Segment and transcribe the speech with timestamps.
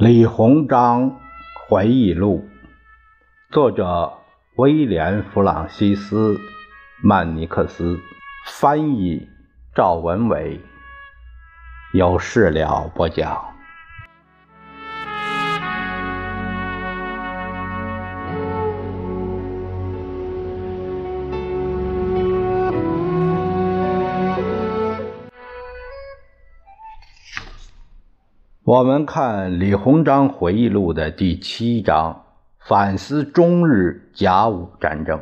[0.00, 1.20] 李鸿章
[1.68, 2.48] 回忆录，
[3.50, 4.10] 作者
[4.56, 6.32] 威廉·弗朗西斯·
[7.02, 7.98] 曼尼克斯，
[8.46, 9.28] 翻译
[9.74, 10.58] 赵文伟，
[11.92, 13.44] 有事了不讲。
[28.70, 32.22] 我们看李鸿章回忆录的第七章，
[32.60, 35.18] 反思中日甲午战争。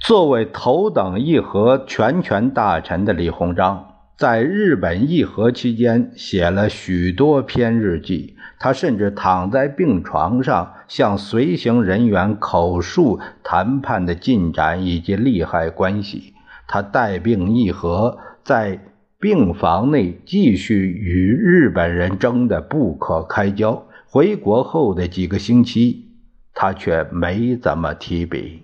[0.00, 8.34] 作为头等议和全权大臣的李鸿章，在日本议和期间写了许多篇日记。
[8.58, 16.32] 他甚至躺在病床上，向随行人员口述谈判的进展以及利害关系。
[16.66, 18.80] 他带病议和，在。
[19.18, 23.86] 病房内继续与日本人争得不可开交。
[24.08, 26.04] 回国后的几个星期，
[26.52, 28.62] 他却没怎么提笔。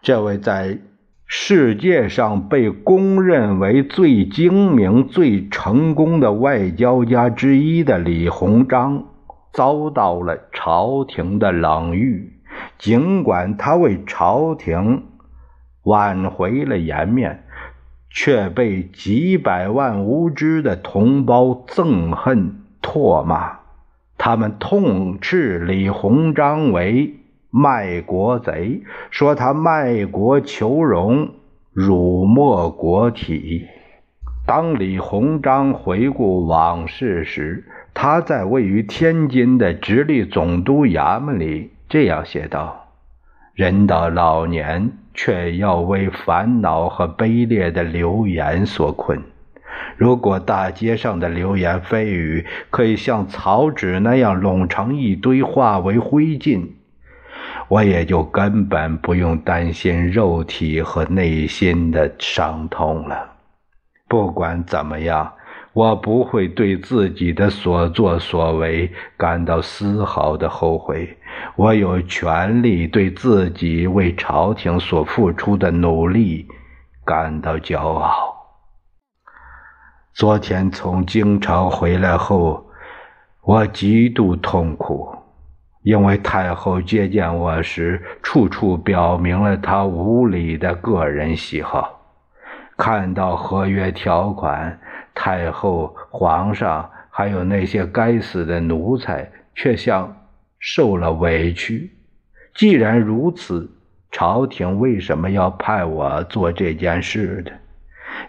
[0.00, 0.78] 这位在
[1.26, 9.04] 世界上被公认为最精明、最成功的外交家之一的李鸿章，
[9.52, 12.32] 遭到了朝廷的冷遇。
[12.78, 15.02] 尽管他为朝廷
[15.82, 17.44] 挽回了颜面。
[18.10, 23.58] 却被几百万无知的同胞憎恨唾骂，
[24.16, 27.14] 他们痛斥李鸿章为
[27.50, 31.30] 卖国贼，说他卖国求荣，
[31.72, 33.66] 辱没国体。
[34.46, 42.86] 当李鸿章回顾往事时，他在位于天津的直隶总督衙门里这样写道。
[43.54, 49.20] 人到老年，却要为烦恼和卑劣的流言所困。
[49.96, 56.64] 如果大街上的流言蜚语可以像草纸那样拢成一堆，化为灰烬，
[57.66, 63.32] 我也就根本不用担心肉体和内心的伤痛了。
[64.06, 65.32] 不管怎么样。
[65.74, 71.16] 我不会对自己的所作所为感到丝毫的后悔，
[71.56, 76.46] 我有权利对自己为朝廷所付出的努力
[77.04, 78.34] 感到骄傲。
[80.14, 82.70] 昨天从京城回来后，
[83.42, 85.16] 我极度痛苦，
[85.82, 92.00] 因为太后接见我时，处处表明了她无理的个人喜好。
[92.76, 94.78] 看到合约条款。
[95.20, 100.16] 太后、皇上还有那些该死的奴才，却像
[100.58, 101.92] 受了委屈。
[102.54, 103.70] 既然如此，
[104.10, 107.52] 朝廷为什么要派我做这件事的？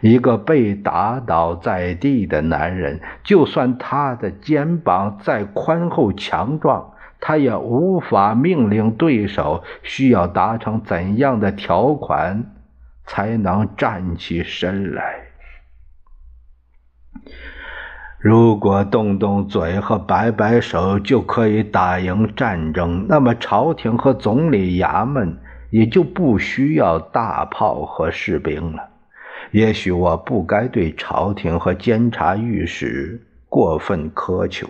[0.02, 12.56] 一个被打倒在地的男人，就算他的肩膀再宽厚强壮，他也无法命令对手需要达成怎样的条款
[13.06, 15.22] 才能站起身来。
[18.22, 25.38] 如果动动嘴和摆摆手就可以打赢战争，那么朝廷和总理衙门
[25.70, 28.90] 也就不需要大炮和士兵了。
[29.52, 34.68] 也许我不该对朝廷和监察御史过分苛求，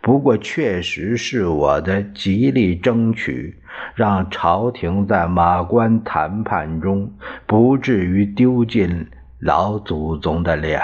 [0.00, 3.56] 不过确实是我的极力争取，
[3.96, 7.12] 让朝廷在马关谈判中
[7.44, 9.08] 不至于丢尽
[9.40, 10.80] 老祖宗的脸。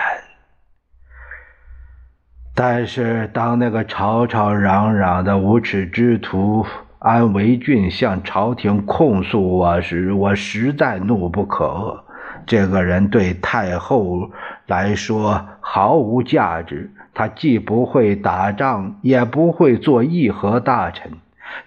[2.57, 6.65] 但是，当那个吵吵嚷嚷的无耻之徒
[7.01, 12.01] 安维俊向朝廷控诉我时，我实在怒不可遏。
[12.47, 14.31] 这个人对太后
[14.69, 21.11] 来说毫无价值，他既不会打仗，也不会做议和大臣，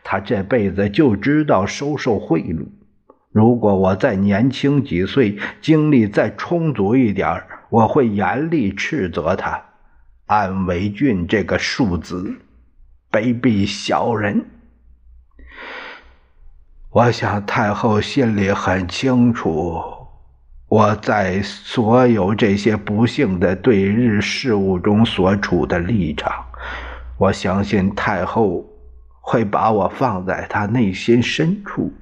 [0.06, 2.66] 他这辈子就知道收受贿赂。
[3.34, 9.67] 如果我再年轻几岁，精力再充足一点我会严厉斥责他。
[10.28, 12.36] 安维俊这个庶子，
[13.10, 14.46] 卑鄙小人！
[16.90, 19.82] 我想太后心里很清楚，
[20.68, 26.46] 我在所有这些不幸的对日事务中所处的立场。
[27.18, 28.66] 我相信太后
[29.22, 31.94] 会把我放在她内心深处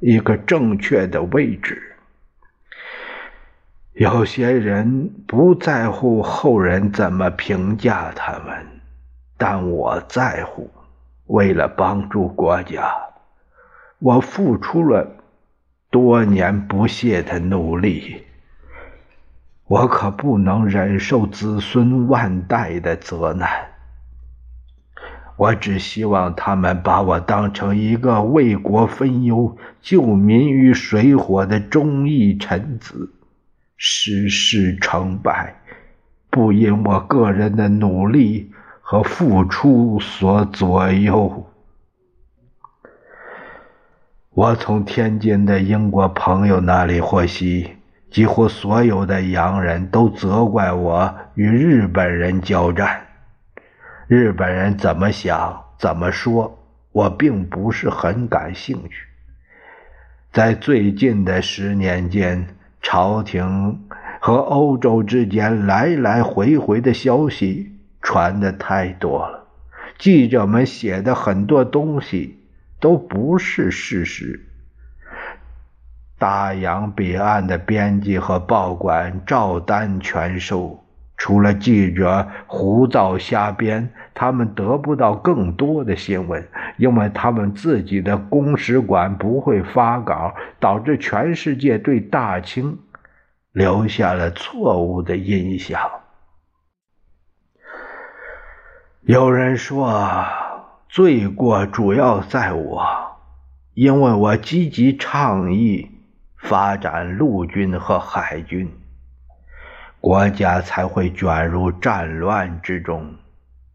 [0.00, 1.91] 一个正确的位置。
[3.94, 8.66] 有些人不在乎后人怎么评价他们，
[9.36, 10.70] 但我在乎。
[11.26, 12.92] 为了帮助国家，
[13.98, 15.16] 我付出了
[15.90, 18.24] 多年不懈的努力。
[19.66, 23.48] 我可不能忍受子孙万代的责难。
[25.36, 33.12] 我只希望他们把我当成一个为国分忧、救民于水火的忠义臣子。
[33.84, 35.56] 世事成败，
[36.30, 41.50] 不因我个人的努力和付出所左右。
[44.30, 47.72] 我从天津的英国朋友那里获悉，
[48.08, 53.08] 几乎所有的洋人都责怪我与日本人交战。
[54.06, 56.56] 日本人怎么想、怎么说，
[56.92, 59.08] 我并不是很感兴趣。
[60.30, 62.46] 在最近的十年间，
[62.82, 63.88] 朝廷
[64.20, 69.46] 和欧洲之间来来回回的消息传的太多了，
[69.98, 72.44] 记者们写的很多东西
[72.80, 74.48] 都不是事实。
[76.18, 80.81] 大洋彼岸的编辑和报馆照单全收，
[81.22, 86.48] 除了记者胡造瞎编，他们得不到更多的新闻，
[86.78, 92.76] 因为他们自己的公使馆不会发稿，导致全世界对大清。
[93.52, 95.78] 留下了错误的印象。
[99.02, 100.24] 有人说，
[100.88, 102.84] 罪过主要在我，
[103.74, 105.88] 因为我积极倡议
[106.36, 108.68] 发展陆军和海军，
[110.02, 113.14] 国家才会卷入战乱之中。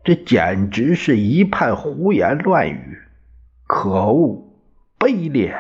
[0.04, 2.98] 这简直是一派胡言乱语，
[3.66, 4.46] 可恶、
[5.00, 5.56] 卑劣、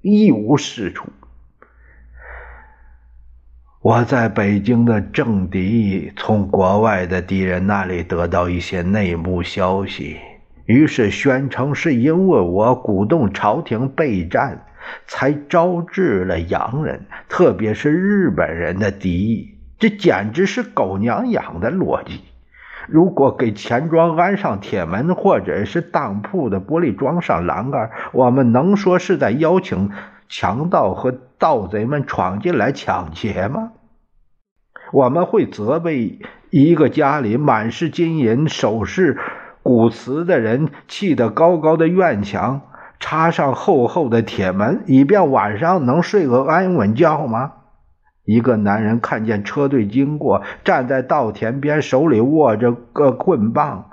[0.00, 1.10] 一无是处。
[3.80, 10.18] 我在北京的政敌从国外的敌人那里得到一些内幕消息，
[10.66, 14.66] 于是宣称是因为我鼓动朝廷备战，
[15.06, 19.59] 才招致了洋人，特别是日本人的敌意。
[19.80, 22.20] 这简直是狗娘养的逻辑！
[22.86, 29.90] 如果给钱庄安上铁门，或者是当铺的玻璃装上栏杆，我们能说是在邀请？
[30.28, 33.72] 强盗和盗贼们闯进来抢劫吗？
[34.92, 39.18] 我们会责备一个家里满是金银首饰、
[39.64, 42.60] 古瓷的人，砌得高高的院墙，
[43.00, 47.54] 插上厚厚的铁门，以便晚上能睡个安稳觉吗？
[48.24, 53.90] 一个男人看见车队经过，站在稻田边，手里握着个棍棒，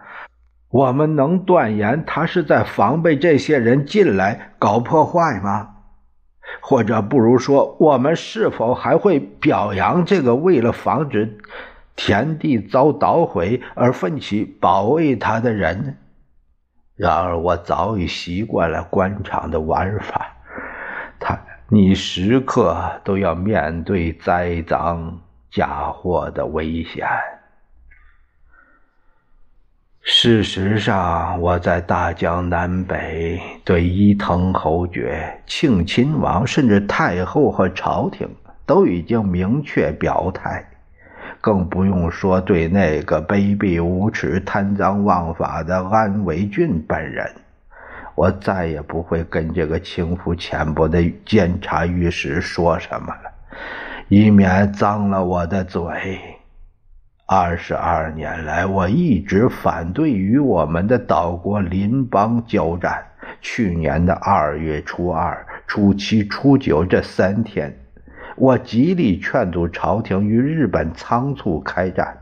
[0.70, 5.70] 我们能断言他是在防备这些人进来搞破坏吗？
[6.62, 11.40] 或者不如说，我们是否还会表扬这个为了防止
[11.96, 15.94] 田地遭捣毁而奋起保卫它的人呢？
[16.96, 20.37] 然而，我早已习惯了官场的玩法，
[21.69, 25.19] 你时刻都要面对栽赃
[25.52, 27.06] 嫁祸的危险。
[30.02, 38.25] 事实上，我在大江南北对伊藤侯爵、庆亲王，甚至太后和朝廷
[38.66, 40.66] 都已经明确表态，
[41.42, 47.30] 更不用说对那个卑鄙无耻、贪赃枉法的安维俊本人。
[48.18, 53.31] 我再也不会跟这个轻浮浅薄的监察御史说什么了，
[54.07, 56.19] 以免脏了我的嘴。
[57.28, 63.06] 二十二年来，我一直反对与我们的岛国邻邦交战。
[63.40, 67.71] 去年的二月初二、初七、初九这三天，
[68.36, 72.18] 我极力劝阻朝廷与日本仓促开战。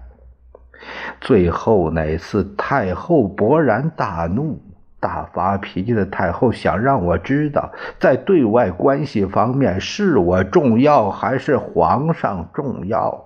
[1.22, 4.62] 最后那次，太后勃然大怒，
[5.06, 13.24] 大发脾气的太后想让我知道，在对外关系方面，是我重要还是皇上重要。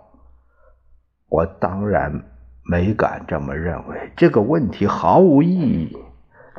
[1.29, 2.21] 我当然
[2.69, 5.98] 没敢这么认为，这个问题毫无意义。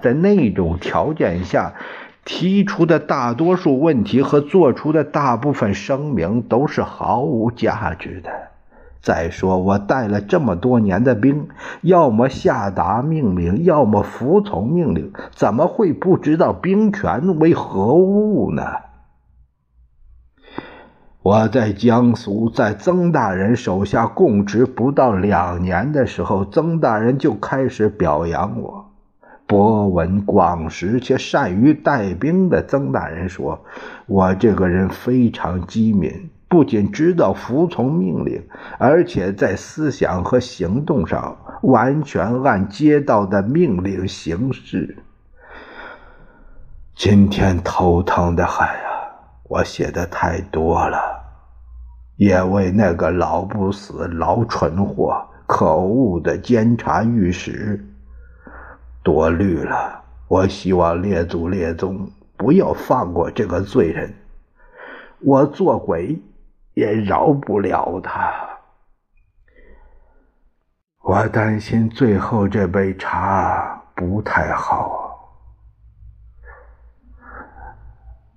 [0.00, 1.75] 在那种条件下，
[2.25, 8.31] 提出的大多数问题和做出的大部分声明都是毫无价值的。
[9.02, 11.49] 再说，我带了这么多年的兵，
[11.80, 18.62] 要么下达命令，要么服从命令，怎么会不知道兵权为何物呢？
[21.23, 28.87] 我在江苏，在曾大人手下供职不到两年的时候，曾大人就开始表扬我。
[29.47, 33.64] 博闻广识且善于带兵的曾大人说，
[34.07, 38.42] 我这个人非常机敏，不仅知道服从命令，
[38.76, 44.99] 而且在思想和行动上完全按接到的命令行事。
[46.97, 48.75] 今天头疼的很啊！
[49.45, 50.99] 我写的太多了，
[52.16, 57.88] 也为那个老不死、老蠢货、可恶的监察御史
[59.04, 60.02] 多虑了。
[60.26, 64.12] 我希望列祖列宗不要放过这个罪人，
[65.21, 66.21] 我做鬼
[66.81, 68.33] 也饶不了他。
[71.03, 75.29] 我担心最后这杯茶不太好，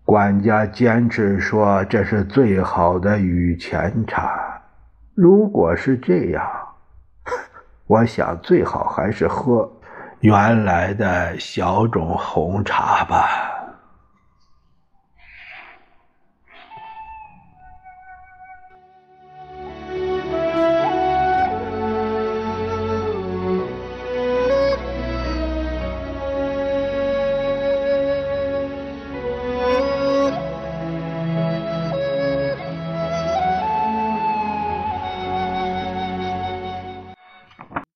[0.04, 4.62] 管家坚持说这是最好的雨前茶。
[5.16, 6.46] 如果是这样，
[7.88, 9.72] 我想最好还是喝
[10.20, 13.53] 原来的小种红茶吧。